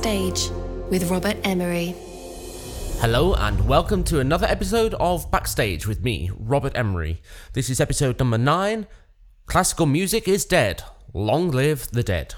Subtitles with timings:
[0.00, 0.48] Backstage
[0.88, 1.94] with Robert Emery.
[3.00, 7.20] Hello and welcome to another episode of Backstage with me, Robert Emery.
[7.52, 8.86] This is episode number 9
[9.44, 10.82] Classical Music is Dead.
[11.12, 12.34] Long live the dead.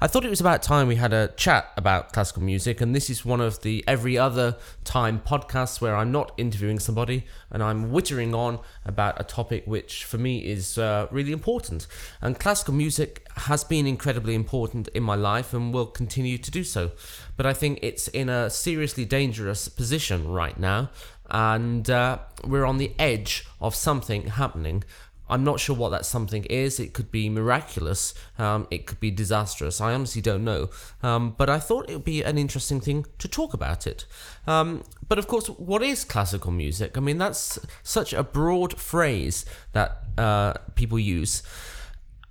[0.00, 3.10] I thought it was about time we had a chat about classical music, and this
[3.10, 7.90] is one of the every other time podcasts where I'm not interviewing somebody and I'm
[7.90, 11.88] wittering on about a topic which for me is uh, really important.
[12.20, 16.62] And classical music has been incredibly important in my life and will continue to do
[16.62, 16.92] so.
[17.36, 20.90] But I think it's in a seriously dangerous position right now,
[21.28, 24.84] and uh, we're on the edge of something happening.
[25.28, 26.80] I'm not sure what that something is.
[26.80, 28.14] It could be miraculous.
[28.38, 29.80] Um, it could be disastrous.
[29.80, 30.70] I honestly don't know.
[31.02, 34.06] Um, but I thought it would be an interesting thing to talk about it.
[34.46, 36.96] Um, but of course, what is classical music?
[36.96, 41.42] I mean, that's such a broad phrase that uh, people use.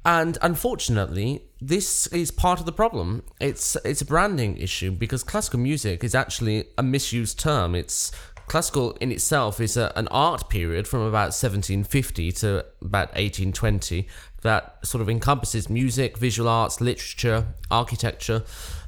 [0.06, 3.24] And unfortunately, this is part of the problem.
[3.42, 7.76] It's it's a branding issue because classical music is actually a misused term.
[7.76, 8.14] It's
[8.48, 14.08] classical in itself is a, an art period from about 1750 to about 1820
[14.42, 18.44] that sort of encompasses music, visual arts, literature, architecture,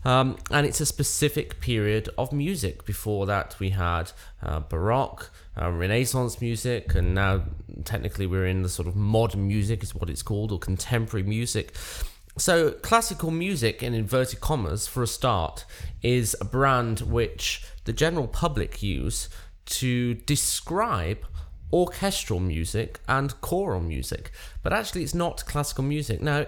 [0.06, 2.86] um, and it's a specific period of music.
[2.86, 5.30] Before that, we had uh, Baroque,
[5.60, 7.44] uh, Renaissance music, and now
[7.84, 11.76] technically we're in the sort of modern music, is what it's called, or contemporary music.
[12.38, 15.66] So, classical music, in inverted commas, for a start,
[16.02, 19.28] is a brand which the general public use
[19.70, 21.25] to describe
[21.72, 24.31] orchestral music and choral music,
[24.64, 26.22] but actually it's not classical music.
[26.22, 26.48] Now,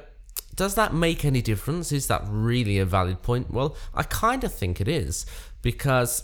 [0.55, 1.91] does that make any difference?
[1.91, 3.51] Is that really a valid point?
[3.51, 5.25] Well, I kind of think it is
[5.61, 6.23] because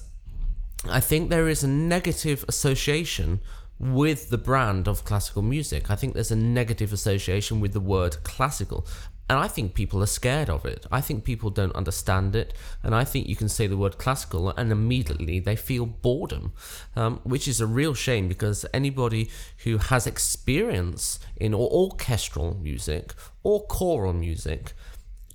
[0.89, 3.39] I think there is a negative association
[3.79, 5.91] with the brand of classical music.
[5.91, 8.85] I think there's a negative association with the word classical.
[9.29, 10.85] And I think people are scared of it.
[10.89, 12.53] I think people don't understand it.
[12.81, 16.53] And I think you can say the word classical and immediately they feel boredom,
[16.95, 19.29] um, which is a real shame because anybody
[19.65, 24.73] who has experience in orchestral music or choral music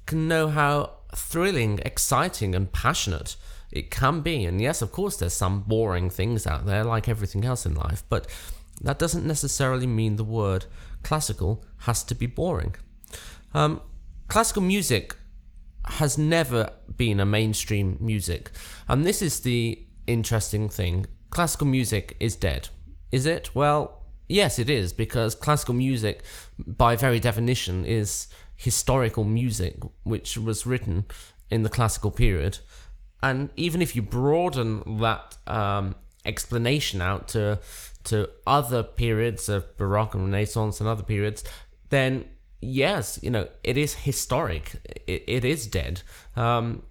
[0.06, 3.36] can know how thrilling, exciting, and passionate
[3.70, 4.44] it can be.
[4.44, 8.02] And yes, of course, there's some boring things out there, like everything else in life,
[8.08, 8.26] but
[8.80, 10.64] that doesn't necessarily mean the word
[11.02, 12.74] classical has to be boring.
[13.54, 13.80] Um,
[14.28, 15.16] classical music
[15.84, 18.50] has never been a mainstream music,
[18.88, 21.06] and this is the interesting thing.
[21.30, 22.68] Classical music is dead.
[23.10, 23.54] Is it?
[23.54, 26.22] Well, yes, it is, because classical music,
[26.58, 31.04] by very definition, is historical music which was written
[31.50, 32.58] in the classical period.
[33.22, 37.60] And even if you broaden that um, explanation out to
[38.04, 41.44] to other periods of Baroque and Renaissance and other periods,
[41.90, 42.24] then
[42.62, 44.72] yes, you know, it is historic.
[45.06, 46.02] It, it is dead.
[46.36, 46.84] Um,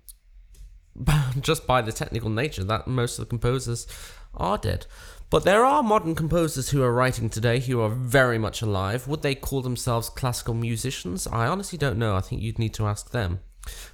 [1.40, 3.88] just by the technical nature that most of the composers
[4.34, 4.86] are dead.
[5.30, 9.08] But there are modern composers who are writing today who are very much alive.
[9.08, 11.26] Would they call themselves classical musicians?
[11.26, 12.18] I honestly don't know.
[12.18, 13.40] I think you'd need to ask them.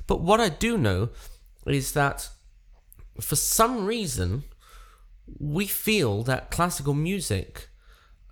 [0.08, 1.10] But what I do know
[1.68, 2.30] is that
[3.22, 4.46] for some reason,
[5.40, 7.70] we feel that classical music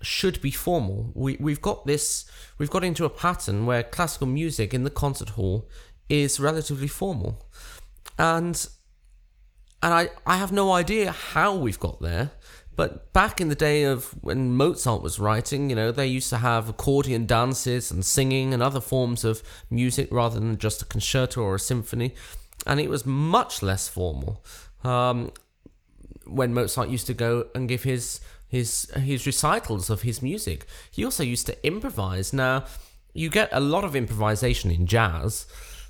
[0.05, 1.11] should be formal.
[1.13, 2.25] We we've got this
[2.57, 5.67] we've got into a pattern where classical music in the concert hall
[6.09, 7.45] is relatively formal.
[8.17, 8.67] And
[9.81, 12.31] and I, I have no idea how we've got there.
[12.75, 16.37] But back in the day of when Mozart was writing, you know, they used to
[16.37, 21.41] have accordion dances and singing and other forms of music rather than just a concerto
[21.41, 22.13] or a symphony.
[22.67, 24.43] And it was much less formal.
[24.83, 25.31] Um,
[26.25, 30.65] when Mozart used to go and give his his his recitals of his music.
[30.91, 32.33] He also used to improvise.
[32.33, 32.65] Now,
[33.13, 35.45] you get a lot of improvisation in jazz,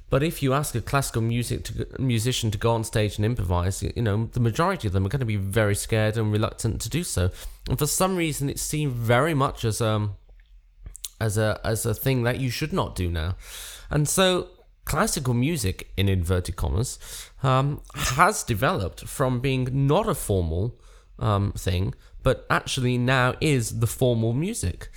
[0.09, 3.81] but if you ask a classical music to, musician to go on stage and improvise,
[3.83, 6.89] you know the majority of them are going to be very scared and reluctant to
[6.89, 7.31] do so.
[7.69, 10.15] And for some reason, it's seen very much as um
[11.19, 13.35] as a as a thing that you should not do now.
[13.89, 14.49] And so
[14.85, 16.99] classical music, in inverted commas,
[17.43, 20.79] um, has developed from being not a formal
[21.19, 21.93] um, thing
[22.25, 24.89] but actually now is the formal music.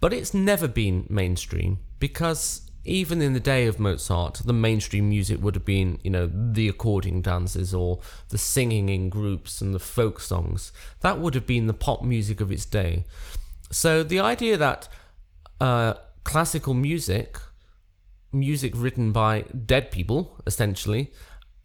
[0.00, 5.42] But it's never been mainstream because even in the day of Mozart, the mainstream music
[5.42, 9.78] would have been, you know, the accordion dances or the singing in groups and the
[9.78, 10.72] folk songs.
[11.00, 13.04] That would have been the pop music of its day.
[13.70, 14.88] So the idea that
[15.60, 17.36] uh, classical music,
[18.32, 21.12] music written by dead people, essentially,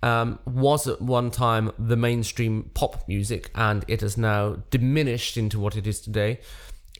[0.03, 5.59] um, was at one time the mainstream pop music and it has now diminished into
[5.59, 6.39] what it is today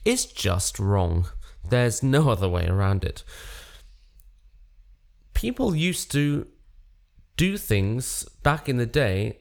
[0.04, 1.26] is just wrong.
[1.68, 3.22] There's no other way around it.
[5.34, 6.46] People used to
[7.36, 9.38] do things back in the day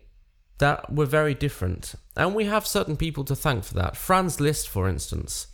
[0.59, 1.95] that were very different.
[2.15, 3.95] And we have certain people to thank for that.
[3.95, 5.47] Franz Liszt, for instance,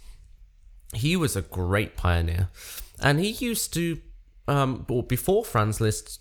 [0.93, 2.49] he was a great pioneer.
[3.01, 3.99] And he used to,
[4.47, 6.19] um, or before Franz Liszt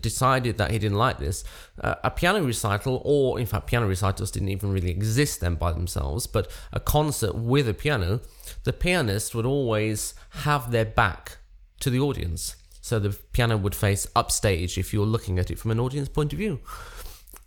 [0.00, 1.44] decided that he didn't like this,
[1.80, 5.72] uh, a piano recital, or in fact, piano recitals didn't even really exist then by
[5.72, 8.20] themselves, but a concert with a piano,
[8.64, 11.38] the pianist would always have their back
[11.80, 12.56] to the audience.
[12.80, 16.32] So the piano would face upstage if you're looking at it from an audience point
[16.34, 16.60] of view.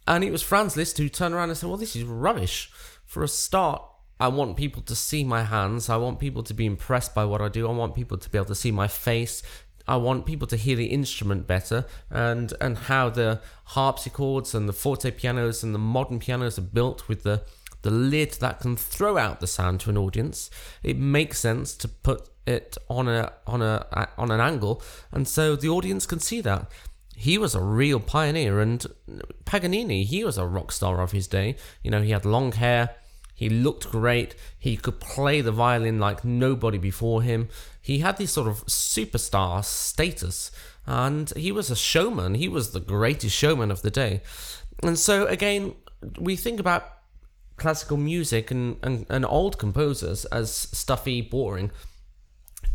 [0.08, 2.72] And it was Franz Liszt who turned around and said, Well, this is rubbish.
[3.06, 3.84] For a start,
[4.20, 5.90] I want people to see my hands.
[5.90, 7.68] I want people to be impressed by what I do.
[7.68, 9.44] I want people to be able to see my face.
[9.88, 14.74] I want people to hear the instrument better and, and how the harpsichords and the
[14.74, 17.44] forte pianos and the modern pianos are built with the,
[17.82, 20.50] the lid that can throw out the sound to an audience.
[20.84, 24.82] It makes sense to put it on a on a on an angle
[25.12, 26.72] and so the audience can see that
[27.18, 28.86] he was a real pioneer and
[29.44, 31.56] Paganini, he was a rock star of his day.
[31.82, 32.92] You know, he had long hair,
[33.34, 37.50] he looked great, he could play the violin like nobody before him.
[37.88, 40.52] He had this sort of superstar status
[40.86, 42.36] and he was a showman.
[42.36, 44.22] He was the greatest showman of the day.
[44.84, 45.74] And so again,
[46.20, 46.84] we think about
[47.56, 51.72] classical music and, and, and old composers as stuffy, boring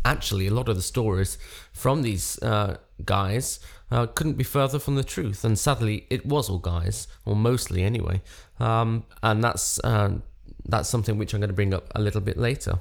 [0.05, 1.37] actually, a lot of the stories
[1.71, 3.59] from these uh, guys
[3.91, 5.43] uh, couldn't be further from the truth.
[5.43, 8.21] And sadly, it was all guys, or mostly anyway.
[8.59, 10.17] Um, and that's uh,
[10.65, 12.79] that's something which I'm going to bring up a little bit later.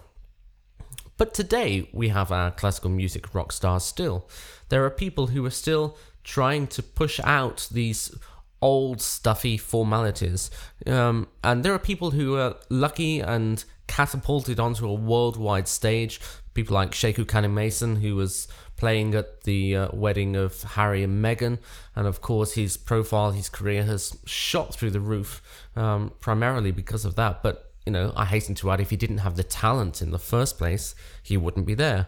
[1.22, 4.28] But today we have our classical music rock stars still.
[4.70, 8.12] There are people who are still trying to push out these
[8.60, 10.50] old stuffy formalities.
[10.84, 16.20] Um, and there are people who are lucky and catapulted onto a worldwide stage.
[16.54, 21.60] People like Sheku Kanneh-Mason, who was playing at the uh, wedding of Harry and Meghan.
[21.94, 25.40] And of course, his profile, his career has shot through the roof,
[25.76, 27.44] um, primarily because of that.
[27.44, 30.18] But, you know, I hasten to add, if he didn't have the talent in the
[30.18, 32.06] first place, he wouldn't be there.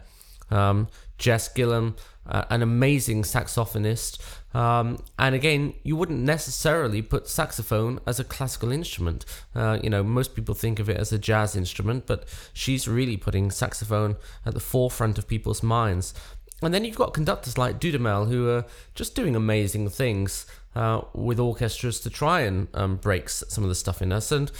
[0.51, 0.89] Um,
[1.19, 4.19] Jess Gillam, uh, an amazing saxophonist.
[4.55, 9.25] Um, and again, you wouldn't necessarily put saxophone as a classical instrument.
[9.55, 13.17] Uh, you know, most people think of it as a jazz instrument, but she's really
[13.17, 14.17] putting saxophone
[14.47, 16.15] at the forefront of people's minds.
[16.63, 21.39] And then you've got conductors like Dudamel who are just doing amazing things uh, with
[21.39, 24.33] orchestras to try and um, break some of the stuff in us.
[24.33, 24.51] And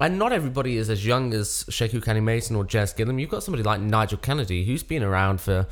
[0.00, 3.20] and not everybody is as young as Sheku Kanneh-Mason or Jess Gillam.
[3.20, 5.66] You've got somebody like Nigel Kennedy who's been around for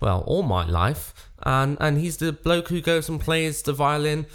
[0.00, 1.14] well, all my life.
[1.44, 4.26] And and he's the bloke who goes and plays the violin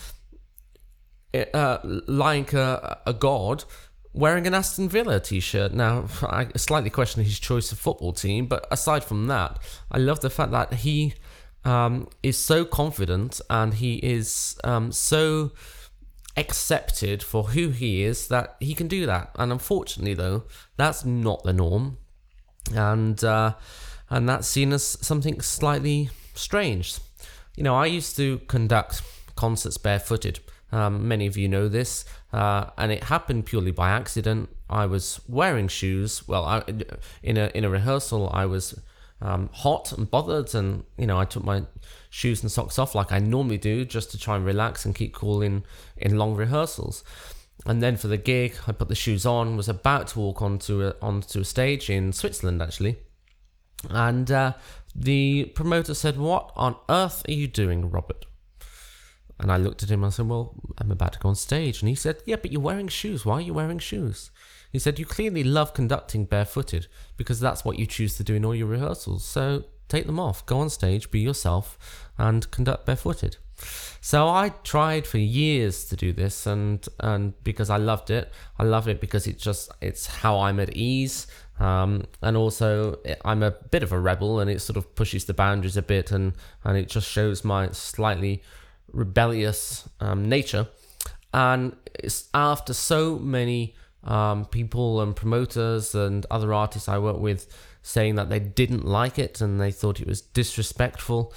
[1.54, 3.66] uh, like a, a god
[4.14, 5.74] wearing an Aston Villa t-shirt.
[5.74, 9.60] Now, I slightly question his choice of football team, but aside from that,
[9.92, 11.14] I love the fact that he
[11.64, 15.52] um, is so confident and he is um, so
[16.38, 19.32] accepted for who he is that he can do that.
[19.36, 20.44] And unfortunately, though,
[20.78, 21.98] that's not the norm.
[22.74, 23.54] And uh,
[24.10, 27.00] and that's seen as something slightly strange.
[27.56, 29.02] You know, I used to conduct
[29.36, 30.40] concerts barefooted.
[30.72, 32.04] Um, many of you know this,
[32.34, 34.50] uh, and it happened purely by accident.
[34.70, 36.28] I was wearing shoes.
[36.28, 36.62] Well, I,
[37.24, 38.78] in a in a rehearsal, I was
[39.22, 41.64] um, hot and bothered, and you know, I took my
[42.18, 45.14] shoes and socks off like I normally do, just to try and relax and keep
[45.14, 45.64] cool in
[45.96, 47.04] in long rehearsals.
[47.66, 49.56] And then for the gig, I put the shoes on.
[49.56, 52.98] Was about to walk onto a, onto a stage in Switzerland, actually,
[53.90, 54.54] and uh,
[54.96, 58.26] the promoter said, What on earth are you doing, Robert?
[59.40, 61.84] And I looked at him and I said, Well, I'm about to go on stage.
[61.84, 63.26] And he said, Yeah, but you're wearing shoes.
[63.26, 64.32] Why are you wearing shoes?
[64.72, 68.44] He said, You clearly love conducting barefooted because that's what you choose to do in
[68.44, 69.24] all your rehearsals.
[69.24, 71.78] So take them off, go on stage, be yourself,
[72.18, 73.38] and conduct barefooted.
[74.02, 78.64] So I tried for years to do this, and and because I loved it, I
[78.64, 81.28] love it because it just it's how I'm at ease.
[81.60, 85.34] Um, and also, I'm a bit of a rebel, and it sort of pushes the
[85.34, 88.44] boundaries a bit, and, and it just shows my slightly
[88.92, 90.68] rebellious um, nature.
[91.34, 97.48] And it's after so many um, people and promoters and other artists I work with
[97.88, 101.34] saying that they didn't like it and they thought it was disrespectful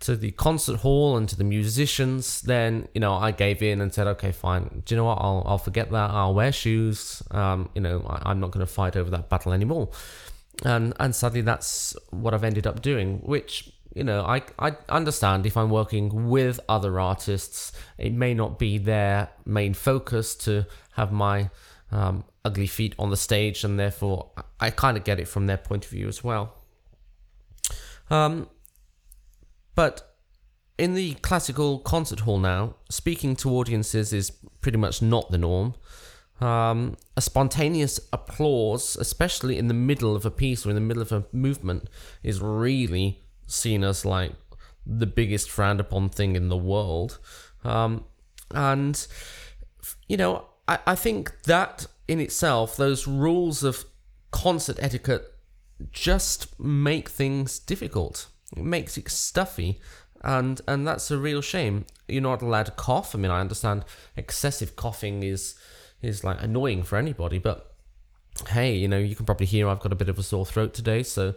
[0.00, 3.94] to the concert hall and to the musicians, then you know I gave in and
[3.94, 4.82] said, okay, fine.
[4.84, 5.18] Do you know what?
[5.20, 6.10] I'll I'll forget that.
[6.10, 7.22] I'll wear shoes.
[7.30, 9.90] Um, you know, I, am not going to fight over that battle anymore.
[10.64, 13.18] And and sadly, that's what I've ended up doing.
[13.18, 18.58] Which you know, I I understand if I'm working with other artists, it may not
[18.58, 21.48] be their main focus to have my
[21.90, 25.56] um, ugly feet on the stage, and therefore I kind of get it from their
[25.58, 26.54] point of view as well.
[28.10, 28.48] Um,
[29.74, 30.14] but
[30.78, 35.74] in the classical concert hall now, speaking to audiences is pretty much not the norm.
[36.40, 41.02] Um, a spontaneous applause, especially in the middle of a piece or in the middle
[41.02, 41.88] of a movement,
[42.22, 44.32] is really seen as like
[44.84, 47.18] the biggest frowned upon thing in the world.
[47.64, 48.04] Um,
[48.50, 49.06] and,
[50.08, 53.84] you know, I, I think that in itself, those rules of
[54.30, 55.32] concert etiquette
[55.92, 58.28] just make things difficult.
[58.56, 59.80] It makes it stuffy
[60.26, 61.86] and and that's a real shame.
[62.08, 63.14] You're not allowed to cough.
[63.14, 63.84] I mean, I understand
[64.16, 65.54] excessive coughing is
[66.02, 67.72] is like annoying for anybody, but
[68.48, 70.74] hey, you know, you can probably hear I've got a bit of a sore throat
[70.74, 71.34] today, so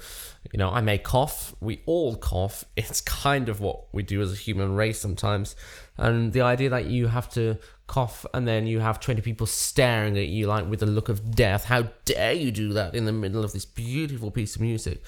[0.51, 1.55] you know, I may cough.
[1.59, 2.65] We all cough.
[2.75, 5.55] It's kind of what we do as a human race sometimes.
[5.98, 7.57] And the idea that you have to
[7.89, 11.36] cough and then you have 20 people staring at you like with a look of
[11.36, 15.03] death, how dare you do that in the middle of this beautiful piece of music,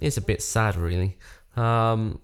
[0.00, 1.18] It's a bit sad, really.
[1.56, 2.20] Um,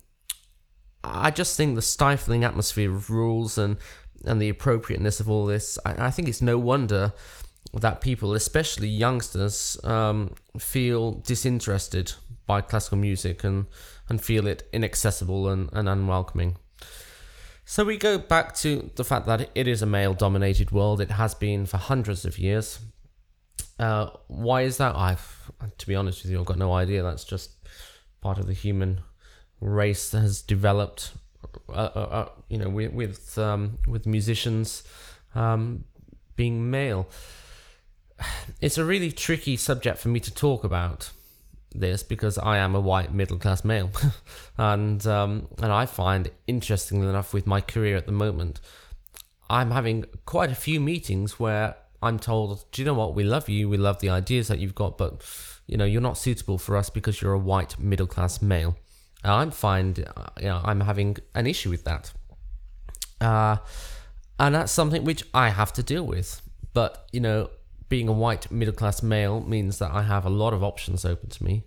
[1.05, 3.77] I just think the stifling atmosphere of rules and
[4.25, 7.13] and the appropriateness of all this, I, I think it's no wonder
[7.75, 12.13] that people, especially youngsters, um, feel disinterested
[12.47, 13.67] by classical music and,
[14.09, 16.57] and feel it inaccessible and, and unwelcoming.
[17.69, 21.01] So we go back to the fact that it is a male dominated world.
[21.01, 22.79] It has been for hundreds of years.
[23.77, 24.95] Uh, why is that?
[24.95, 27.03] I've, to be honest with you, I've got no idea.
[27.03, 27.51] That's just
[28.21, 29.01] part of the human
[29.61, 31.11] race that has developed,
[31.69, 34.85] uh, uh, uh, you know, with with, um, with musicians
[35.35, 35.85] um,
[36.37, 37.09] being male.
[38.61, 41.11] It's a really tricky subject for me to talk about
[41.81, 43.91] this because I am a white middle class male,
[44.59, 48.61] and um, and I find interestingly enough with my career at the moment,
[49.49, 53.15] I'm having quite a few meetings where I'm told, do you know what?
[53.15, 53.69] We love you.
[53.69, 55.23] We love the ideas that you've got, but
[55.67, 58.77] you know you're not suitable for us because you're a white middle class male.
[59.23, 62.13] And I'm find uh, you know I'm having an issue with that,
[63.21, 63.57] uh,
[64.39, 66.43] and that's something which I have to deal with.
[66.73, 67.51] But you know,
[67.89, 71.29] being a white middle class male means that I have a lot of options open
[71.31, 71.65] to me,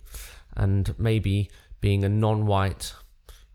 [0.56, 1.50] and maybe
[1.80, 2.92] being a non-white,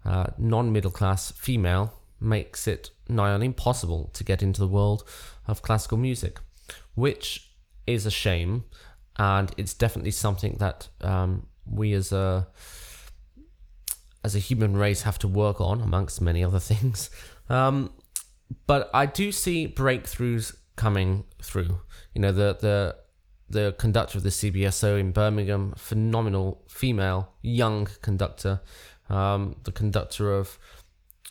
[0.03, 5.03] uh, non-middle class female makes it nigh on impossible to get into the world
[5.47, 6.39] of classical music,
[6.95, 7.51] which
[7.85, 8.63] is a shame,
[9.17, 12.47] and it's definitely something that um, we as a
[14.23, 17.11] as a human race have to work on, amongst many other things.
[17.47, 17.91] Um,
[18.65, 21.79] but I do see breakthroughs coming through.
[22.13, 22.95] You know, the the
[23.49, 28.61] the conductor of the CBSO in Birmingham, phenomenal female young conductor.
[29.09, 30.57] Um, the conductor of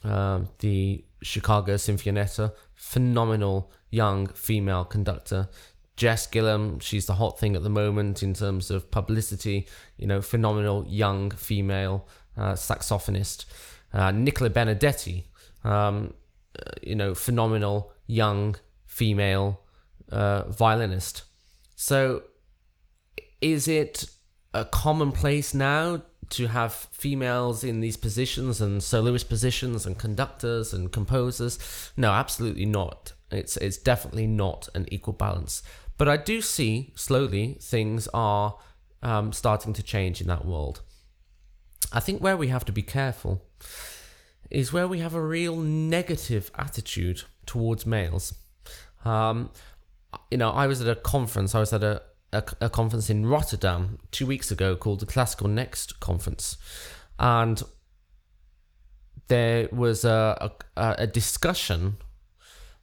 [0.04, 5.48] uh, the Chicago Sinfonietta, phenomenal young female conductor.
[5.96, 9.66] Jess Gillam, she's the hot thing at the moment in terms of publicity.
[9.96, 13.44] You know, phenomenal young female uh, saxophonist.
[13.92, 15.24] Uh, Nicola Benedetti,
[15.62, 16.14] um,
[16.58, 18.56] uh, you know, phenomenal young
[18.94, 19.60] female
[20.12, 21.24] uh, violinist.
[21.74, 22.22] So,
[23.40, 24.04] is it
[24.52, 30.92] a commonplace now to have females in these positions and soloist positions and conductors and
[30.92, 31.58] composers?
[31.96, 33.12] No, absolutely not.
[33.32, 35.62] It's it's definitely not an equal balance.
[35.98, 38.56] But I do see slowly things are
[39.02, 40.82] um, starting to change in that world.
[41.92, 43.42] I think where we have to be careful
[44.50, 48.34] is where we have a real negative attitude towards males.
[49.04, 49.50] Um,
[50.30, 51.54] you know, I was at a conference.
[51.54, 55.49] I was at a, a, a conference in Rotterdam two weeks ago called the Classical
[55.49, 56.56] Next Conference,
[57.18, 57.62] and
[59.28, 61.96] there was a a, a discussion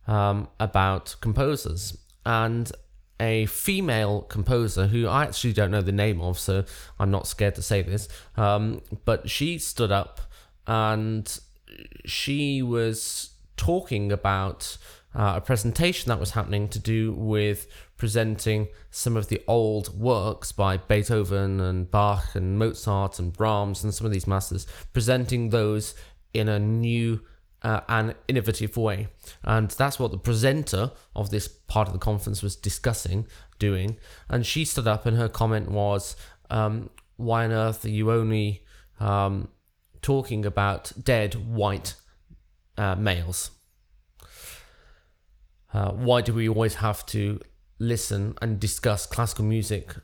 [0.08, 2.72] um, about composers, and
[3.22, 6.66] a female composer who I actually don't know the name of, so
[7.00, 8.10] I'm not scared to say this.
[8.36, 10.22] Um, but she stood up
[10.66, 11.40] and
[12.04, 14.78] she was talking about
[15.14, 20.52] uh, a presentation that was happening to do with presenting some of the old works
[20.52, 25.94] by Beethoven and Bach and Mozart and Brahms and some of these masters, presenting those
[26.34, 27.22] in a new
[27.64, 29.08] uh, an innovative way.
[29.44, 33.28] And that's what the presenter of this part of the conference was discussing,
[33.60, 33.98] doing.
[34.30, 36.16] And she stood up, and her comment was,
[36.50, 38.64] um, Why on earth are you only
[39.00, 39.50] um,
[40.02, 41.96] talking about dead white
[42.78, 43.52] uh, males?
[45.74, 47.40] Uh, why do we always have to
[47.80, 49.96] listen and discuss classical music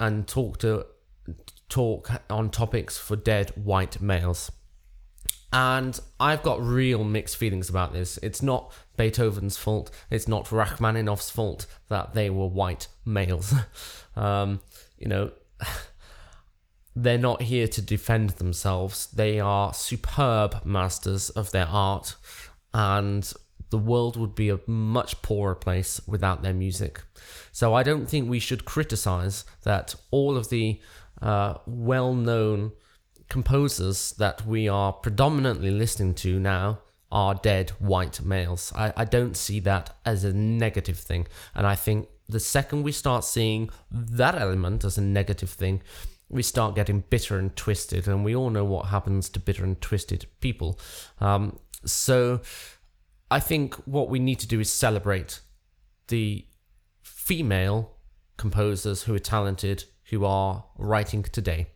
[0.00, 0.86] and talk to
[1.68, 4.50] talk on topics for dead white males?
[5.52, 8.18] And I've got real mixed feelings about this.
[8.22, 9.90] It's not Beethoven's fault.
[10.10, 13.54] It's not Rachmaninoff's fault that they were white males.
[14.16, 14.60] um,
[14.98, 15.30] you know,
[16.96, 19.06] they're not here to defend themselves.
[19.06, 22.16] They are superb masters of their art,
[22.74, 23.32] and
[23.70, 27.02] the world would be a much poorer place without their music.
[27.52, 30.80] So I don't think we should criticize that all of the
[31.20, 32.72] uh, well known
[33.28, 36.78] composers that we are predominantly listening to now
[37.10, 38.72] are dead white males.
[38.74, 41.26] I, I don't see that as a negative thing.
[41.54, 45.82] And I think the second we start seeing that element as a negative thing,
[46.28, 48.06] we start getting bitter and twisted.
[48.06, 50.78] And we all know what happens to bitter and twisted people.
[51.20, 52.40] Um, so
[53.30, 55.40] I think what we need to do is celebrate
[56.08, 56.46] the
[57.02, 57.96] female
[58.36, 61.66] composers who are talented, who are writing today,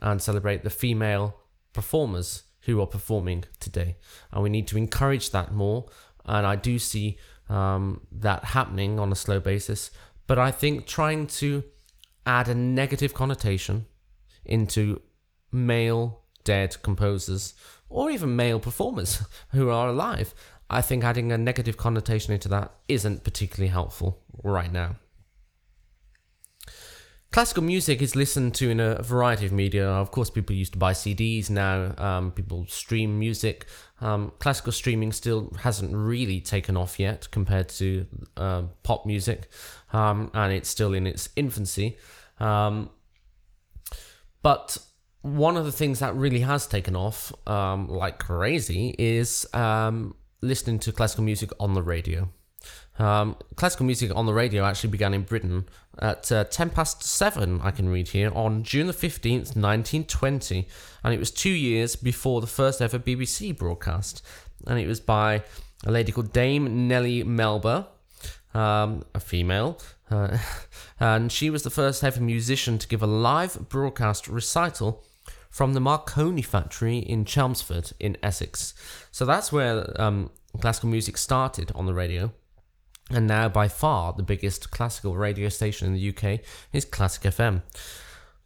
[0.00, 1.36] and celebrate the female
[1.72, 3.96] performers who are performing today.
[4.30, 5.86] And we need to encourage that more.
[6.24, 9.90] And I do see um, that happening on a slow basis.
[10.26, 11.64] But I think trying to
[12.26, 13.86] add a negative connotation
[14.44, 15.00] into
[15.50, 17.54] male dead composers
[17.88, 20.34] or even male performers who are alive,
[20.70, 24.96] I think adding a negative connotation into that isn't particularly helpful right now.
[27.32, 29.88] Classical music is listened to in a variety of media.
[29.88, 31.48] Of course, people used to buy CDs.
[31.48, 33.66] Now, um, people stream music.
[34.00, 39.48] Um, classical streaming still hasn't really taken off yet compared to uh, pop music,
[39.92, 41.98] um, and it's still in its infancy.
[42.40, 42.90] Um,
[44.42, 44.78] but
[45.22, 49.46] one of the things that really has taken off um, like crazy is
[50.40, 52.28] listening to classical music on the radio.
[52.98, 55.66] Um, classical music on the radio actually began in Britain
[55.98, 60.68] at uh, 10 past 7, I can read here, on June the 15th, 1920.
[61.02, 64.22] And it was two years before the first ever BBC broadcast.
[64.66, 65.42] And it was by
[65.84, 67.88] a lady called Dame Nellie Melba,
[68.52, 69.78] um, a female.
[70.10, 70.36] Uh,
[71.00, 75.02] and she was the first ever musician to give a live broadcast recital
[75.50, 78.72] from the Marconi factory in Chelmsford in Essex.
[79.10, 80.30] So that's where um,
[80.60, 82.32] classical music started on the radio.
[83.10, 86.40] And now, by far, the biggest classical radio station in the UK
[86.72, 87.62] is Classic FM.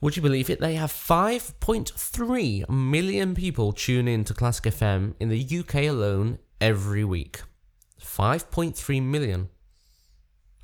[0.00, 0.60] Would you believe it?
[0.60, 7.04] They have 5.3 million people tune in to Classic FM in the UK alone every
[7.04, 7.42] week.
[8.00, 9.48] 5.3 million.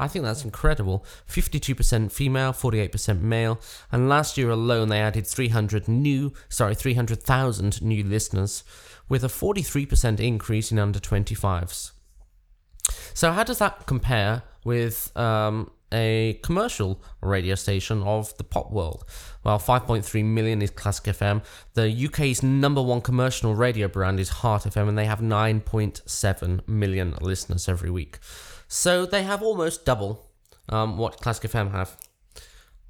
[0.01, 1.05] I think that's incredible.
[1.29, 3.61] 52% female, 48% male,
[3.93, 8.65] and last year alone they added 300 new, sorry, 300,000 new listeners
[9.11, 11.91] with a 43% increase in under 25s.
[13.13, 19.05] So, how does that compare with um, a commercial radio station of the pop world?
[19.45, 21.45] Well, 5.3 million is Classic FM.
[21.75, 27.15] The UK's number one commercial radio brand is Heart FM, and they have 9.7 million
[27.21, 28.19] listeners every week.
[28.73, 30.31] So, they have almost double
[30.69, 31.97] um, what Classic FM have.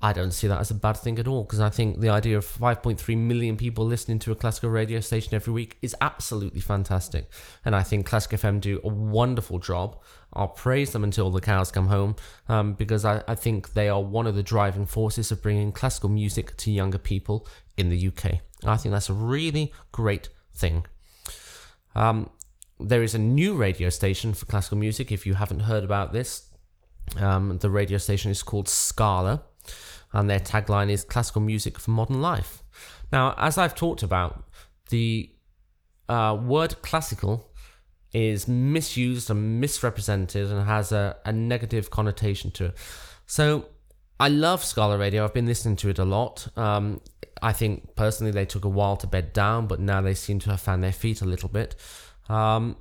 [0.02, 2.36] I don't see that as a bad thing at all because I think the idea
[2.36, 7.30] of 5.3 million people listening to a classical radio station every week is absolutely fantastic.
[7.64, 9.98] And I think Classic FM do a wonderful job.
[10.34, 12.16] I'll praise them until the cows come home
[12.48, 16.10] um, because I, I think they are one of the driving forces of bringing classical
[16.10, 17.46] music to younger people
[17.78, 18.40] in the UK.
[18.64, 20.84] I think that's a really great thing.
[21.94, 22.30] Um,
[22.80, 26.48] there is a new radio station for classical music if you haven't heard about this.
[27.16, 29.42] Um, the radio station is called Scala
[30.12, 32.62] and their tagline is classical music for modern life.
[33.12, 34.44] Now, as I've talked about,
[34.90, 35.30] the
[36.08, 37.50] uh, word classical
[38.12, 42.74] is misused and misrepresented and has a, a negative connotation to it.
[43.26, 43.66] So,
[44.18, 45.24] I love Scala Radio.
[45.24, 46.46] I've been listening to it a lot.
[46.54, 47.00] Um,
[47.40, 50.50] I think personally they took a while to bed down, but now they seem to
[50.50, 51.74] have found their feet a little bit.
[52.28, 52.76] Um,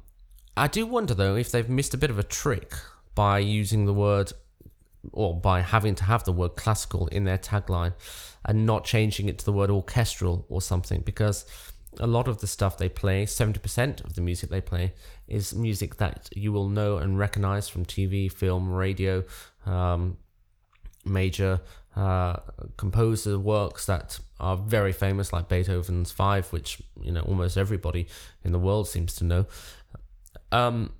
[0.56, 2.73] I do wonder though if they've missed a bit of a trick
[3.15, 4.34] by using the word
[5.13, 7.93] or by having to have the word classical in their tagline
[8.45, 11.45] and not changing it to the word orchestral or something because
[11.99, 14.93] a lot of the stuff they play 70% of the music they play
[15.28, 19.23] is music that you will know and recognize from tv film radio
[19.65, 20.17] um,
[21.06, 21.62] major
[21.95, 22.38] uh,
[22.78, 28.08] composer works that are very famous like beethoven's five which you know almost everybody
[28.43, 29.45] in the world seems to know
[30.52, 30.91] um,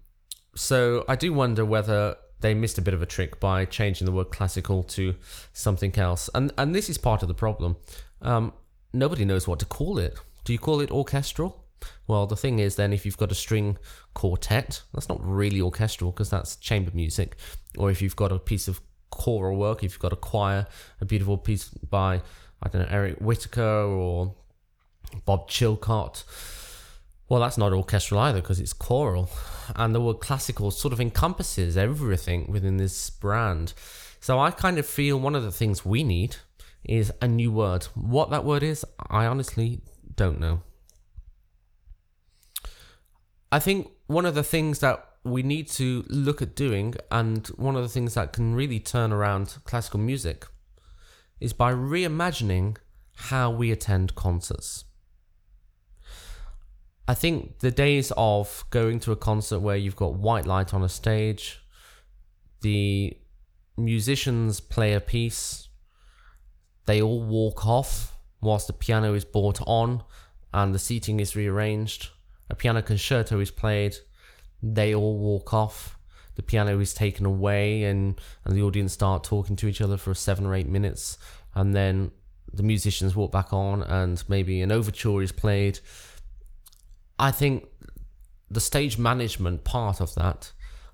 [0.56, 4.12] so i do wonder whether they missed a bit of a trick by changing the
[4.12, 5.16] word classical to
[5.54, 6.30] something else.
[6.34, 7.78] And and this is part of the problem.
[8.22, 8.54] Um,
[8.94, 10.18] nobody knows what to call it.
[10.44, 11.66] Do you call it orchestral?
[12.08, 13.78] Well, the thing is, then, if you've got a string
[14.14, 17.38] quartet, that's not really orchestral because that's chamber music.
[17.78, 20.68] Or if you've got a piece of choral work, if you've got a choir,
[21.02, 22.22] a beautiful piece by,
[22.62, 24.36] I don't know, Eric Whitacre or
[25.26, 26.24] Bob Chilcott,
[27.28, 29.30] well, that's not orchestral either because it's choral.
[29.76, 33.74] And the word classical sort of encompasses everything within this brand.
[34.20, 36.38] So I kind of feel one of the things we need
[36.84, 37.86] is a new word.
[37.94, 39.82] What that word is, I honestly
[40.16, 40.62] don't know.
[43.52, 47.76] I think one of the things that we need to look at doing, and one
[47.76, 50.46] of the things that can really turn around classical music,
[51.40, 52.78] is by reimagining
[53.16, 54.86] how we attend concerts.
[57.08, 60.84] I think the days of going to a concert where you've got white light on
[60.84, 61.60] a stage,
[62.62, 63.18] the
[63.78, 65.70] musicians play a piece,
[66.86, 70.04] they all walk off whilst the piano is brought on
[70.54, 72.10] and the seating is rearranged.
[72.50, 73.96] A piano concerto is played,
[74.62, 75.98] they all walk off.
[76.36, 80.14] The piano is taken away, and, and the audience start talking to each other for
[80.14, 81.18] seven or eight minutes,
[81.54, 82.12] and then
[82.54, 85.80] the musicians walk back on, and maybe an overture is played.
[87.20, 87.68] I think
[88.50, 90.54] the stage management part of that,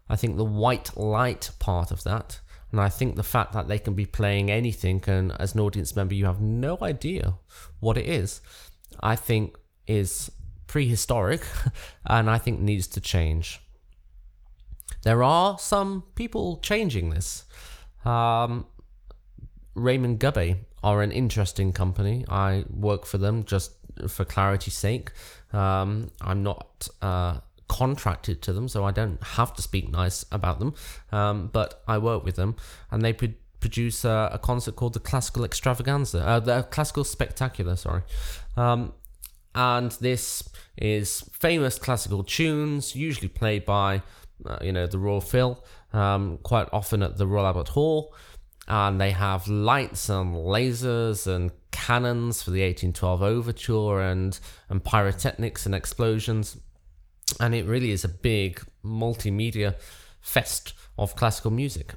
[0.09, 2.39] I think the white light part of that,
[2.71, 5.95] and I think the fact that they can be playing anything, and as an audience
[5.95, 7.35] member, you have no idea
[7.79, 8.41] what it is,
[8.99, 10.31] I think is
[10.67, 11.45] prehistoric
[12.05, 13.61] and I think needs to change.
[15.03, 17.45] There are some people changing this.
[18.03, 18.65] Um,
[19.75, 22.25] Raymond Gubbay are an interesting company.
[22.29, 23.71] I work for them just
[24.07, 25.11] for clarity's sake.
[25.53, 30.59] Um, I'm not uh, contracted to them, so I don't have to speak nice about
[30.59, 30.73] them.
[31.11, 32.55] Um, but I work with them,
[32.91, 37.75] and they pro- produce a, a, concert called the Classical Extravaganza, uh, the Classical Spectacular.
[37.75, 38.03] Sorry,
[38.57, 38.93] um,
[39.55, 44.03] and this is famous classical tunes, usually played by
[44.45, 45.63] uh, you know the Royal Phil,
[45.93, 48.13] um, quite often at the Royal Albert Hall,
[48.67, 54.39] and they have lights and lasers and cannons for the 1812 overture and
[54.69, 56.57] and pyrotechnics and explosions,
[57.39, 59.75] and it really is a big multimedia
[60.19, 61.93] fest of classical music.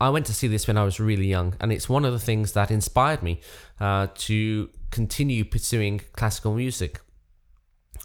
[0.00, 2.18] I went to see this when I was really young, and it's one of the
[2.18, 3.40] things that inspired me
[3.78, 7.00] uh, to continue pursuing classical music.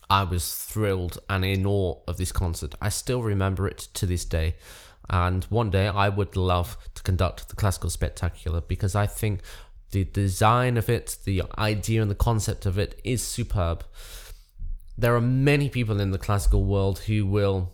[0.10, 2.76] I was thrilled and in awe of this concert.
[2.82, 4.56] I still remember it to this day.
[5.10, 9.42] And one day I would love to conduct the Classical Spectacular because I think
[9.92, 13.84] the design of it, the idea and the concept of it is superb.
[14.98, 17.74] There are many people in the classical world who will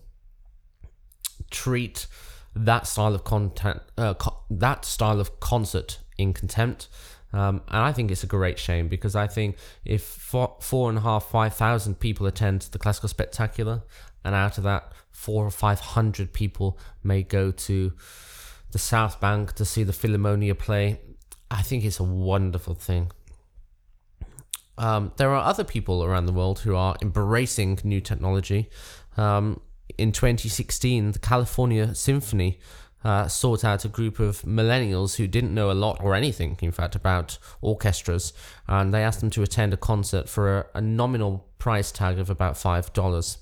[1.50, 2.08] treat
[2.56, 6.88] that style of content, uh, co- that style of concert in contempt.
[7.34, 10.98] Um, and I think it's a great shame because I think if four, four and
[10.98, 13.84] a half, five thousand people attend the classical spectacular,
[14.24, 17.94] and out of that, four or five hundred people may go to
[18.72, 21.00] the South Bank to see the Philharmonia play,
[21.50, 23.12] I think it's a wonderful thing.
[24.78, 28.70] Um, there are other people around the world who are embracing new technology.
[29.18, 29.60] Um,
[29.98, 32.60] in 2016, the California Symphony
[33.04, 36.72] uh, sought out a group of millennials who didn't know a lot or anything, in
[36.72, 38.34] fact, about orchestras,
[38.68, 42.30] and they asked them to attend a concert for a, a nominal price tag of
[42.30, 43.38] about $5.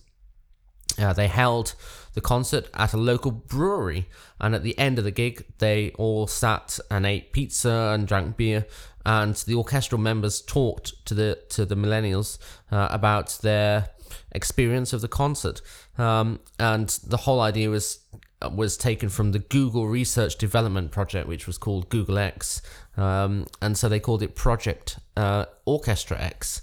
[0.98, 1.76] Uh, they held
[2.14, 4.08] the concert at a local brewery,
[4.40, 8.38] and at the end of the gig, they all sat and ate pizza and drank
[8.38, 8.66] beer.
[9.06, 12.38] And the orchestral members talked to the to the millennials
[12.70, 13.90] uh, about their
[14.32, 15.62] experience of the concert.
[15.98, 18.00] Um, and the whole idea was
[18.42, 22.62] was taken from the Google Research Development Project, which was called Google X,
[22.96, 26.62] um, and so they called it Project uh, Orchestra X.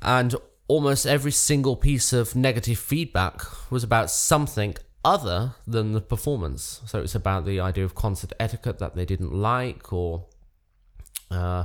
[0.00, 0.34] And
[0.68, 6.80] almost every single piece of negative feedback was about something other than the performance.
[6.86, 10.26] So it's about the idea of concert etiquette that they didn't like, or
[11.30, 11.64] uh,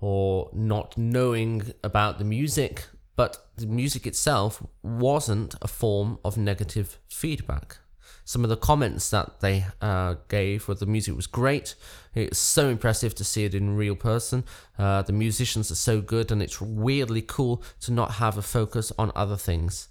[0.00, 2.86] or not knowing about the music.
[3.16, 7.78] But the music itself wasn't a form of negative feedback
[8.24, 11.74] some of the comments that they uh, gave were the music was great.
[12.14, 14.44] It's so impressive to see it in real person.
[14.78, 18.92] Uh, the musicians are so good, and it's weirdly cool to not have a focus
[18.98, 19.88] on other things.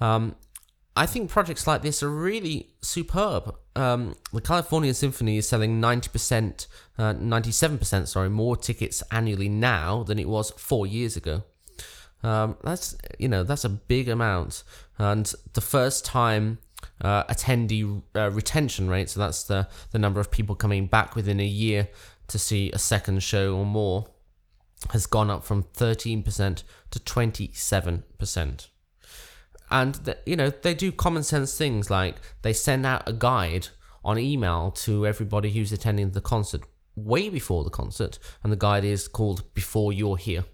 [0.00, 0.36] Um,
[0.98, 3.54] I think projects like this are really superb.
[3.76, 6.66] Um, the California Symphony is selling 90%,
[6.98, 11.44] uh, 97%, sorry, more tickets annually now than it was four years ago.
[12.22, 14.64] Um, that's you know that's a big amount,
[14.98, 16.58] and the first time
[17.00, 19.10] uh, attendee uh, retention rate.
[19.10, 21.88] So that's the, the number of people coming back within a year
[22.28, 24.06] to see a second show or more
[24.90, 28.66] has gone up from 13% to 27%.
[29.70, 33.68] And, the, you know, they do common sense things like they send out a guide
[34.04, 36.62] on email to everybody who's attending the concert
[36.94, 38.18] way before the concert.
[38.42, 40.44] And the guide is called Before You're Here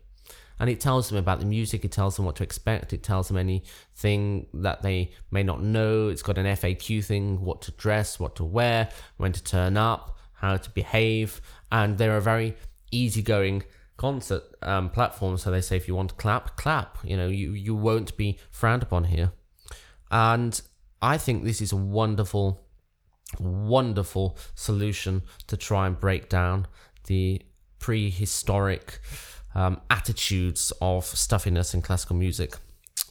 [0.61, 3.29] and it tells them about the music it tells them what to expect it tells
[3.29, 8.21] them anything that they may not know it's got an faq thing what to dress
[8.21, 10.15] what to wear when to turn up
[10.45, 11.41] how to behave,
[11.73, 12.55] and they're a very
[12.91, 13.63] easygoing
[13.97, 15.37] concert um, platform.
[15.39, 16.99] So they say if you want to clap, clap.
[17.03, 19.33] You know, you you won't be frowned upon here,
[20.11, 20.61] and
[21.01, 22.67] I think this is a wonderful,
[23.39, 26.67] wonderful solution to try and break down
[27.07, 27.43] the
[27.79, 29.01] prehistoric
[29.55, 32.57] um, attitudes of stuffiness in classical music.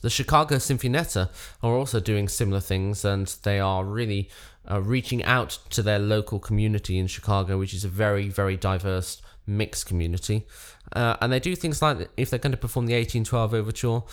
[0.01, 1.29] The Chicago Sinfonietta
[1.61, 4.29] are also doing similar things, and they are really
[4.69, 9.21] uh, reaching out to their local community in Chicago, which is a very, very diverse
[9.45, 10.45] mixed community.
[10.93, 14.03] Uh, and they do things like if they're going to perform the 1812 Overture,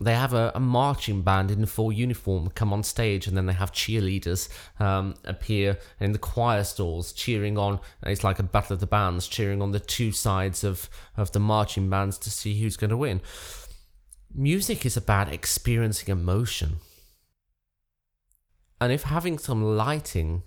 [0.00, 3.52] they have a, a, marching band in full uniform come on stage, and then they
[3.52, 4.48] have cheerleaders
[4.80, 7.80] um, appear in the choir stalls cheering on.
[8.04, 11.40] It's like a battle of the bands, cheering on the two sides of, of the
[11.40, 13.20] marching bands to see who's going to win.
[14.34, 16.76] Music is about experiencing emotion.
[18.80, 20.44] And if having some lighting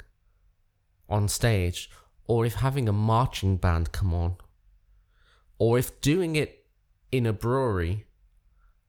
[1.08, 1.92] on stage,
[2.26, 4.38] or if having a marching band come on,
[5.60, 6.66] or if doing it
[7.12, 8.06] in a brewery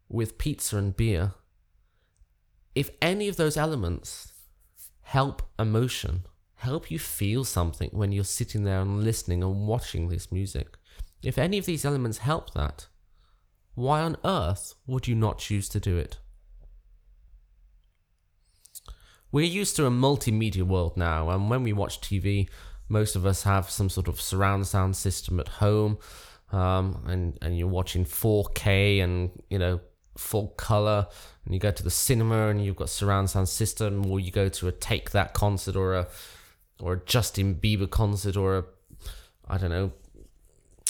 [0.09, 1.33] with pizza and beer,
[2.75, 4.33] if any of those elements
[5.03, 6.23] help emotion,
[6.55, 10.77] help you feel something when you're sitting there and listening and watching this music,
[11.23, 12.87] if any of these elements help that,
[13.75, 16.19] why on earth would you not choose to do it?
[19.33, 22.49] We're used to a multimedia world now, and when we watch TV,
[22.88, 25.99] most of us have some sort of surround sound system at home,
[26.53, 29.81] um, and and you're watching 4K and you know
[30.16, 31.07] full color,
[31.44, 34.48] and you go to the cinema and you've got surround sound system, or you go
[34.48, 36.07] to a Take That concert or a
[36.81, 38.64] or a Justin Bieber concert or a
[39.48, 39.92] I don't know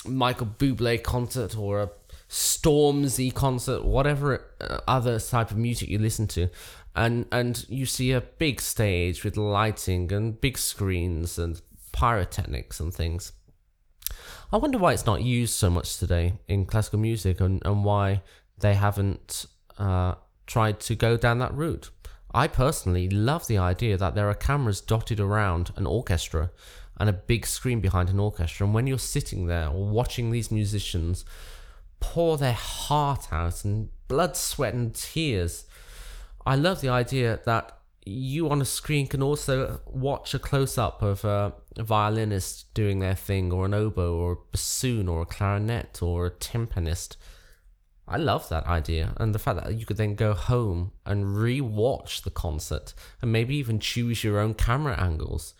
[0.06, 1.90] Michael Bublé concert or a
[2.28, 6.48] Stormzy concert, whatever uh, other type of music you listen to,
[6.96, 11.60] and and you see a big stage with lighting and big screens and
[11.92, 13.32] pyrotechnics and things.
[14.52, 18.22] I wonder why it's not used so much today in classical music and, and why
[18.58, 19.46] they haven't
[19.78, 20.14] uh,
[20.46, 21.90] tried to go down that route.
[22.32, 26.50] I personally love the idea that there are cameras dotted around an orchestra
[26.98, 28.66] and a big screen behind an orchestra.
[28.66, 31.24] And when you're sitting there watching these musicians
[32.04, 35.64] pour their heart out and blood, sweat, and tears.
[36.44, 41.00] I love the idea that you on a screen can also watch a close up
[41.00, 46.02] of a violinist doing their thing, or an oboe, or a bassoon, or a clarinet,
[46.02, 47.16] or a timpanist.
[48.06, 51.60] I love that idea, and the fact that you could then go home and re
[51.60, 55.54] watch the concert and maybe even choose your own camera angles.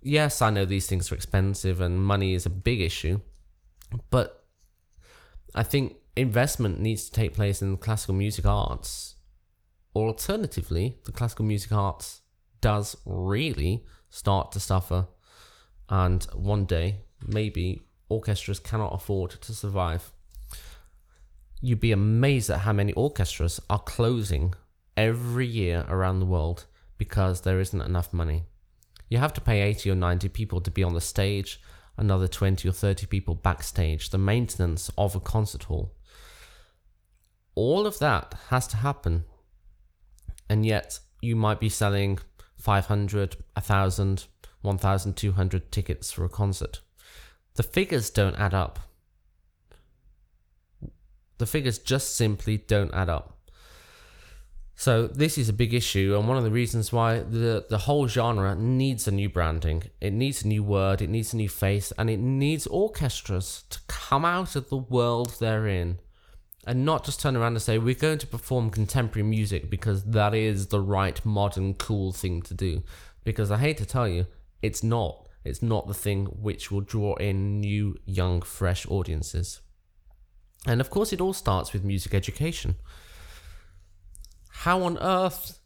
[0.00, 3.20] Yes, I know these things are expensive and money is a big issue,
[4.10, 4.44] but
[5.54, 9.16] I think investment needs to take place in the classical music arts.
[9.94, 12.20] Or alternatively, the classical music arts
[12.60, 15.06] does really start to suffer,
[15.88, 20.12] and one day, maybe, orchestras cannot afford to survive.
[21.64, 24.52] You'd be amazed at how many orchestras are closing
[24.98, 26.66] every year around the world
[26.98, 28.44] because there isn't enough money.
[29.08, 31.58] You have to pay 80 or 90 people to be on the stage
[31.96, 35.94] another 20 or 30 people backstage, the maintenance of a concert hall.
[37.54, 39.24] All of that has to happen.
[40.50, 42.18] And yet, you might be selling
[42.58, 44.26] 500, 1,000,
[44.60, 46.82] 1,200 tickets for a concert.
[47.54, 48.80] The figures don't add up.
[51.38, 53.34] The figures just simply don't add up.
[54.76, 58.08] So this is a big issue, and one of the reasons why the the whole
[58.08, 59.84] genre needs a new branding.
[60.00, 61.00] It needs a new word.
[61.00, 65.36] It needs a new face, and it needs orchestras to come out of the world
[65.38, 66.00] they're in,
[66.66, 70.34] and not just turn around and say we're going to perform contemporary music because that
[70.34, 72.82] is the right modern cool thing to do.
[73.22, 74.26] Because I hate to tell you,
[74.60, 75.28] it's not.
[75.44, 79.60] It's not the thing which will draw in new, young, fresh audiences.
[80.66, 82.76] And of course, it all starts with music education
[84.64, 85.58] how on earth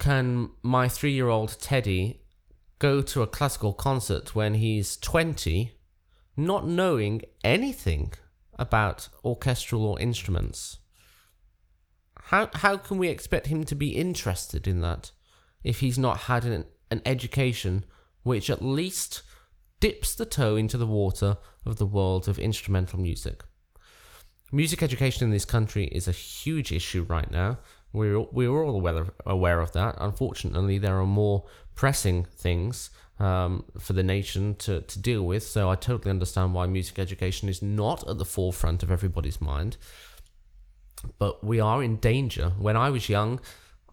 [0.00, 2.22] can my three year old Teddy
[2.80, 5.70] go to a classical concert when he's 20,
[6.36, 8.12] not knowing anything
[8.58, 10.78] about orchestral or instruments?
[12.24, 15.12] How, how can we expect him to be interested in that
[15.62, 17.84] if he's not had an, an education
[18.24, 19.22] which at least
[19.78, 23.44] dips the toe into the water of the world of instrumental music?
[24.52, 27.58] Music education in this country is a huge issue right now
[27.92, 29.96] we're, we're all aware of, aware of that.
[29.98, 35.42] Unfortunately, there are more pressing things um, for the nation to, to deal with.
[35.42, 39.76] So I totally understand why music education is not at the forefront of everybody's mind.
[41.18, 42.52] But we are in danger.
[42.58, 43.40] When I was young,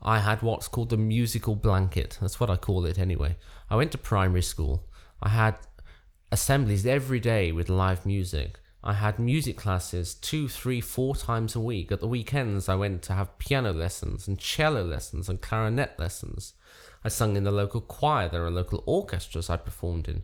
[0.02, 2.18] I had what's called the musical blanket.
[2.22, 3.38] That's what I call it anyway.
[3.70, 4.86] I went to primary school.
[5.22, 5.56] I had
[6.32, 8.60] assemblies every day with live music.
[8.84, 11.92] I had music classes two, three, four times a week.
[11.92, 16.54] At the weekends, I went to have piano lessons and cello lessons and clarinet lessons.
[17.04, 18.30] I sung in the local choir.
[18.30, 20.24] There are local orchestras I performed in.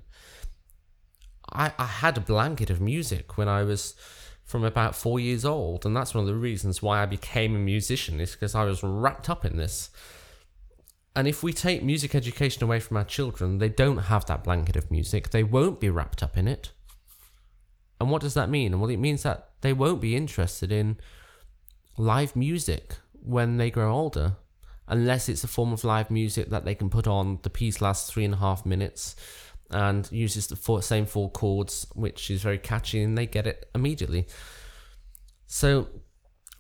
[1.52, 3.96] I, I had a blanket of music when I was
[4.44, 7.60] from about four years old, and that's one of the reasons why I became a
[7.60, 9.90] musician, is because I was wrapped up in this.
[11.16, 14.76] And if we take music education away from our children, they don't have that blanket
[14.76, 15.30] of music.
[15.30, 16.72] They won't be wrapped up in it.
[18.04, 18.80] And what does that mean?
[18.82, 20.98] Well, it means that they won't be interested in
[21.98, 24.36] live music when they grow older,
[24.90, 27.40] unless it's a form of live music that they can put on.
[27.44, 29.16] The piece lasts three and a half minutes
[29.70, 33.70] and uses the four, same four chords, which is very catchy, and they get it
[33.74, 34.28] immediately.
[35.48, 35.88] So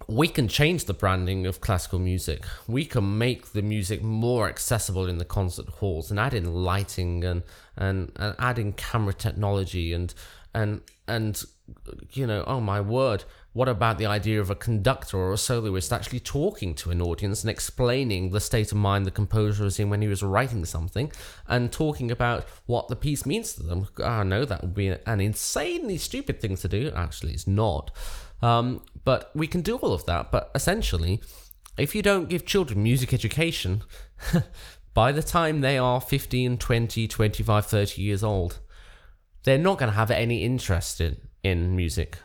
[0.08, 2.46] we can change the branding of classical music.
[2.68, 7.26] We can make the music more accessible in the concert halls and add in lighting
[7.26, 7.44] and
[7.76, 10.14] and, and add in camera technology and
[10.54, 11.44] and and
[12.12, 15.94] you know, oh my word, what about the idea of a conductor or a soloist
[15.94, 19.90] actually talking to an audience and explaining the state of mind the composer was in
[19.90, 21.12] when he was writing something
[21.48, 23.88] and talking about what the piece means to them?
[24.00, 26.92] I ah, know that would be an insanely stupid thing to do.
[26.96, 27.92] Actually, it's not.
[28.42, 30.32] Um, but we can do all of that.
[30.32, 31.22] But essentially,
[31.78, 33.84] if you don't give children music education,
[34.94, 38.60] by the time they are 15, 20, 25, 30 years old,
[39.44, 42.18] they're not going to have any interest in, in music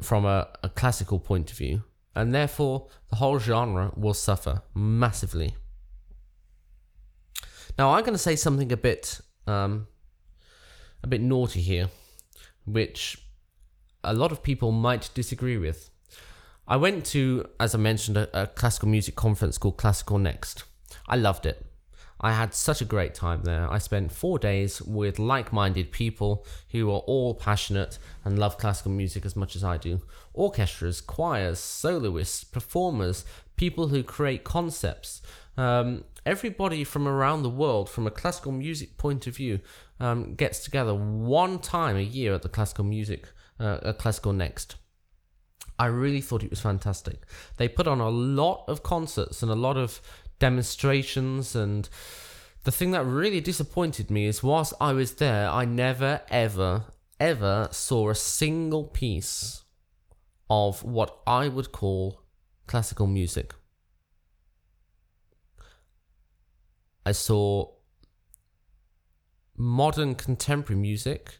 [0.00, 1.82] from a, a classical point of view,
[2.14, 5.56] and therefore the whole genre will suffer massively.
[7.78, 9.86] Now, I'm going to say something a bit, um,
[11.02, 11.88] a bit naughty here,
[12.66, 13.18] which
[14.04, 15.90] a lot of people might disagree with.
[16.68, 20.64] I went to, as I mentioned, a, a classical music conference called Classical Next.
[21.08, 21.64] I loved it.
[22.22, 23.70] I had such a great time there.
[23.70, 28.92] I spent four days with like minded people who are all passionate and love classical
[28.92, 30.00] music as much as I do.
[30.32, 33.24] Orchestras, choirs, soloists, performers,
[33.56, 35.20] people who create concepts.
[35.56, 39.58] Um, everybody from around the world, from a classical music point of view,
[39.98, 44.76] um, gets together one time a year at the classical music, uh, at classical next.
[45.78, 47.22] I really thought it was fantastic.
[47.56, 50.00] They put on a lot of concerts and a lot of
[50.42, 51.88] demonstrations and
[52.64, 56.86] the thing that really disappointed me is whilst I was there, I never, ever,
[57.20, 59.62] ever saw a single piece
[60.50, 62.22] of what I would call
[62.66, 63.54] classical music.
[67.06, 67.70] I saw
[69.56, 71.38] modern contemporary music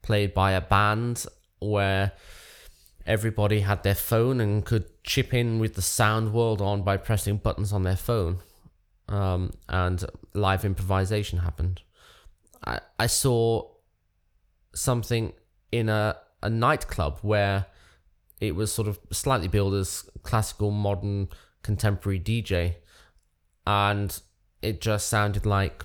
[0.00, 1.26] played by a band
[1.58, 2.12] where
[3.06, 7.36] everybody had their phone and could chip in with the sound world on by pressing
[7.36, 8.38] buttons on their phone.
[9.08, 11.82] Um, and live improvisation happened.
[12.64, 13.70] I, I saw
[14.74, 15.32] something
[15.70, 17.66] in a, a nightclub where
[18.40, 21.28] it was sort of slightly billed as classical, modern,
[21.62, 22.76] contemporary DJ.
[23.66, 24.20] And
[24.62, 25.84] it just sounded like,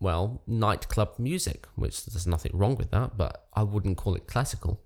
[0.00, 4.80] well, nightclub music, which there's nothing wrong with that, but I wouldn't call it classical.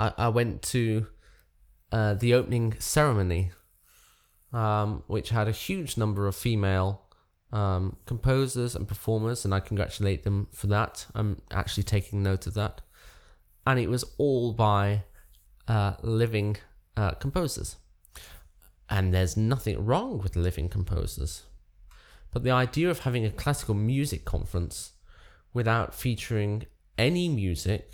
[0.00, 1.06] I, I went to
[1.92, 3.50] uh, the opening ceremony,
[4.52, 7.02] um, which had a huge number of female
[7.52, 11.06] um, composers and performers, and I congratulate them for that.
[11.14, 12.80] I'm actually taking note of that.
[13.66, 15.04] And it was all by
[15.68, 16.56] uh, living
[16.96, 17.76] uh, composers.
[18.88, 21.42] And there's nothing wrong with living composers.
[22.32, 24.92] But the idea of having a classical music conference
[25.52, 26.64] without featuring
[26.96, 27.92] any music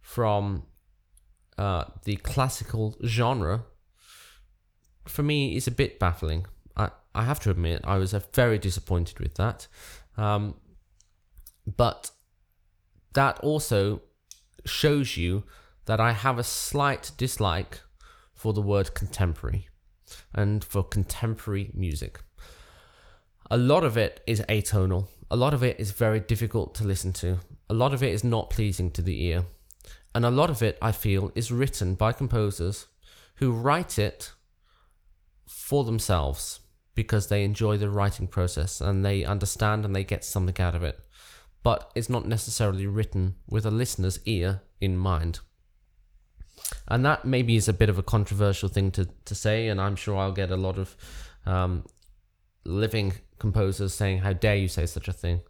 [0.00, 0.64] from
[1.62, 3.62] uh, the classical genre,
[5.06, 6.44] for me, is a bit baffling.
[6.76, 9.68] I, I have to admit, I was uh, very disappointed with that.
[10.16, 10.56] Um,
[11.64, 12.10] but
[13.14, 14.02] that also
[14.64, 15.44] shows you
[15.84, 17.78] that I have a slight dislike
[18.34, 19.68] for the word contemporary
[20.34, 22.18] and for contemporary music.
[23.52, 25.06] A lot of it is atonal.
[25.30, 27.38] A lot of it is very difficult to listen to.
[27.70, 29.44] A lot of it is not pleasing to the ear.
[30.14, 32.86] And a lot of it, I feel, is written by composers
[33.36, 34.32] who write it
[35.46, 36.60] for themselves
[36.94, 40.82] because they enjoy the writing process and they understand and they get something out of
[40.82, 41.00] it.
[41.62, 45.40] But it's not necessarily written with a listener's ear in mind.
[46.88, 49.96] And that maybe is a bit of a controversial thing to, to say, and I'm
[49.96, 50.96] sure I'll get a lot of
[51.46, 51.84] um,
[52.64, 55.42] living composers saying, How dare you say such a thing?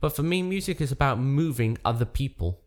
[0.00, 2.63] But for me, music is about moving other people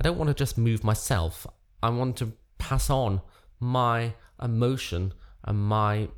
[0.00, 1.46] I don't want to just move myself.
[1.82, 3.20] I want to pass on
[3.58, 5.12] my emotion
[5.44, 6.08] and my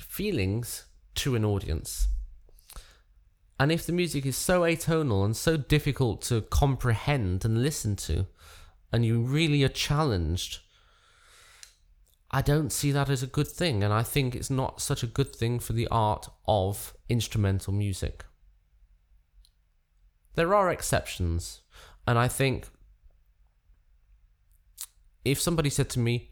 [0.00, 2.08] feelings to an audience.
[3.60, 8.26] And if the music is so atonal and so difficult to comprehend and listen to,
[8.92, 10.58] and you really are challenged,
[12.32, 13.84] I don't see that as a good thing.
[13.84, 18.24] And I think it's not such a good thing for the art of instrumental music.
[20.34, 21.60] There are exceptions.
[22.06, 22.68] And I think
[25.24, 26.30] if somebody said to me,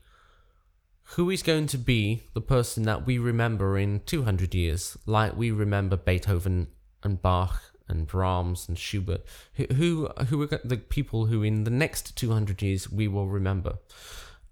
[1.14, 5.50] who is going to be the person that we remember in 200 years, like we
[5.50, 6.68] remember Beethoven
[7.02, 9.24] and Bach and Brahms and Schubert?
[9.54, 13.78] Who, who, who are the people who in the next 200 years we will remember?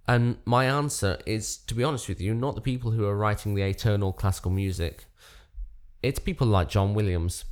[0.07, 3.55] And my answer is, to be honest with you, not the people who are writing
[3.55, 5.05] the eternal classical music.
[6.03, 7.45] It's people like John Williams.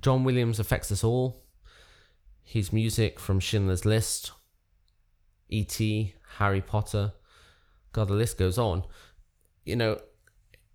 [0.00, 1.43] John Williams affects us all.
[2.44, 4.30] His music from Schindler's List,
[5.48, 7.12] E.T., Harry Potter,
[7.92, 8.84] God, the list goes on.
[9.64, 10.00] You know,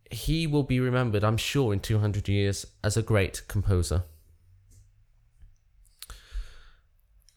[0.09, 4.03] he will be remembered, I'm sure, in 200 years as a great composer.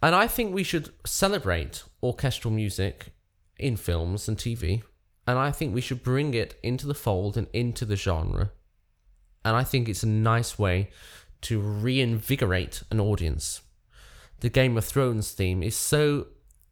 [0.03, 3.13] And I think we should celebrate orchestral music
[3.59, 4.83] in films and TV.
[5.27, 8.51] And I think we should bring it into the fold and into the genre.
[9.45, 10.91] And I think it's a nice way
[11.43, 13.62] to reinvigorate an audience.
[14.43, 16.27] The Game of Thrones theme is so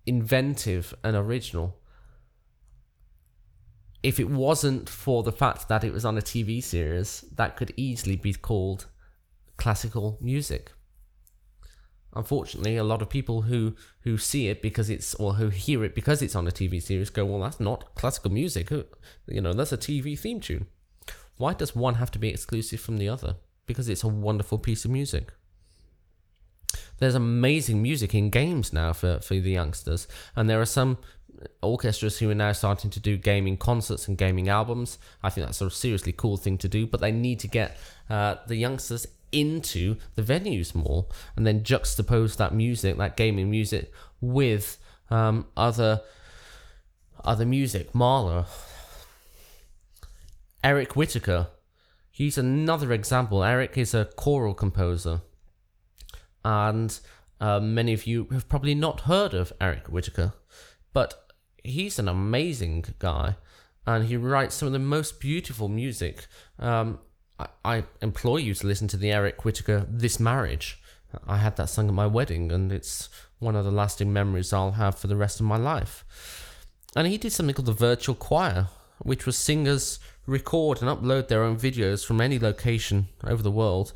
[0.04, 1.78] inventive and original.
[4.02, 7.72] If it wasn't for the fact that it was on a TV series, that could
[7.76, 8.86] easily be called
[9.56, 10.72] classical music.
[12.12, 15.94] Unfortunately, a lot of people who, who see it because it's or who hear it
[15.94, 18.72] because it's on a TV series go, well, that's not classical music.
[19.28, 20.66] You know, that's a TV theme tune.
[21.36, 23.36] Why does one have to be exclusive from the other?
[23.66, 25.30] Because it's a wonderful piece of music.
[27.00, 30.98] There's amazing music in games now for, for the youngsters, and there are some
[31.62, 34.98] orchestras who are now starting to do gaming concerts and gaming albums.
[35.22, 37.76] I think that's a seriously cool thing to do, but they need to get
[38.08, 43.92] uh, the youngsters into the venues more and then juxtapose that music, that gaming music,
[44.20, 44.78] with
[45.10, 46.02] um, other
[47.24, 47.94] other music.
[47.94, 48.46] Mahler,
[50.64, 51.48] Eric Whitacre,
[52.10, 53.44] he's another example.
[53.44, 55.20] Eric is a choral composer,
[56.44, 56.98] and
[57.40, 60.34] uh, many of you have probably not heard of Eric Whitacre,
[60.92, 61.32] but
[61.64, 63.36] he's an amazing guy,
[63.86, 66.26] and he writes some of the most beautiful music.
[66.58, 66.98] Um,
[67.64, 70.82] I, implore you to listen to the Eric Whitacre This Marriage.
[71.26, 74.72] I had that sung at my wedding, and it's one of the lasting memories I'll
[74.72, 76.04] have for the rest of my life.
[76.94, 78.68] And he did something called the Virtual Choir,
[78.98, 83.92] which was singers record and upload their own videos from any location over the world,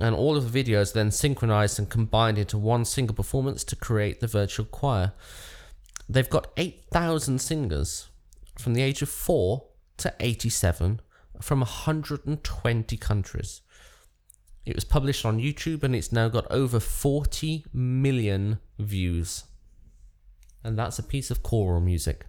[0.00, 4.20] and all of the videos then synchronized and combined into one single performance to create
[4.20, 5.12] the Virtual Choir.
[6.08, 8.08] They've got 8,000 singers
[8.58, 9.64] from the age of 4
[9.98, 11.00] to 87
[11.40, 13.62] from 120 countries.
[14.64, 19.44] It was published on YouTube and it's now got over 40 million views.
[20.64, 22.26] And that's a piece of choral music.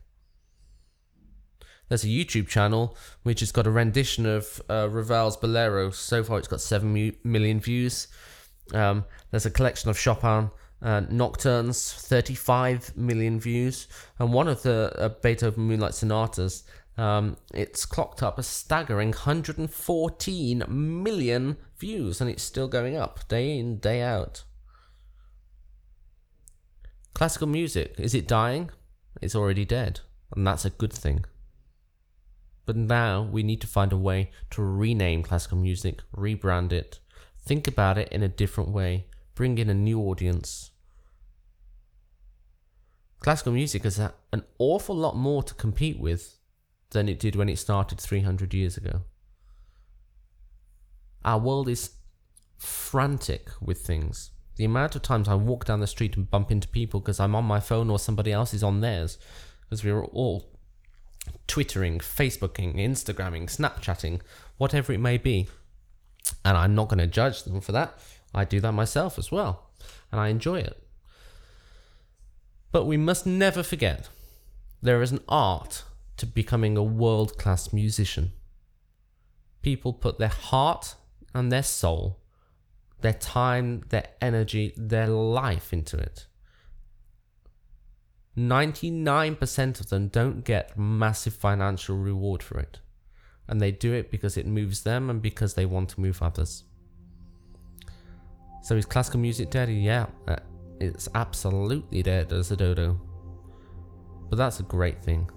[1.90, 5.92] There's a YouTube channel which has got a rendition of uh, Ravel's Bolero.
[5.92, 8.08] So far, it's got 7 million views.
[8.74, 13.88] Um, there's a collection of Chopin uh, Nocturnes, 35 million views.
[14.20, 16.64] And one of the uh, Beethoven Moonlight Sonatas
[16.98, 23.58] um, it's clocked up a staggering 114 million views, and it's still going up day
[23.58, 24.44] in, day out.
[27.14, 28.72] Classical music, is it dying?
[29.22, 30.02] It's already dead,
[30.36, 31.26] and that's a good thing.
[32.68, 37.00] But now we need to find a way to rename classical music, rebrand it,
[37.40, 39.06] think about it in a different way,
[39.36, 40.72] bring in a new audience.
[43.22, 46.40] Classical music has an awful lot more to compete with
[46.90, 49.04] than it did when it started 300 years ago.
[51.24, 51.92] Our world is
[52.58, 54.32] frantic with things.
[54.58, 57.36] The amount of times I walk down the street and bump into people because I'm
[57.36, 59.18] on my phone or somebody else is on theirs,
[59.62, 60.57] because we're all
[61.48, 64.22] twittering, Facebooking, Instagramming, Snapchatting,
[64.58, 65.48] whatever it may be.
[66.44, 67.98] And I'm not going to judge them for that.
[68.34, 69.70] I do that myself as well,
[70.12, 70.84] and I enjoy it.
[72.72, 74.10] But we must never forget
[74.82, 75.84] there is an art
[76.18, 78.32] to becoming a world class musician.
[79.62, 80.96] People put their heart
[81.34, 82.20] and their soul,
[83.02, 86.27] their time, their energy, their life into it.
[88.38, 92.80] 99% of them don't get massive financial reward for it.
[93.48, 96.64] And they do it because it moves them and because they want to move others.
[98.62, 99.70] So is classical music dead?
[99.70, 100.36] Yeah, uh,
[100.80, 103.00] it's absolutely dead as a dodo.
[104.30, 105.30] But that's a great thing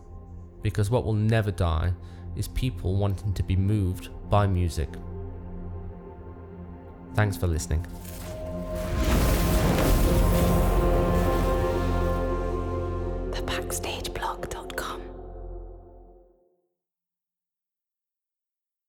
[0.63, 1.93] because what will never die
[2.37, 4.89] is people wanting to be moved by music.
[7.15, 7.87] Thanks for listening.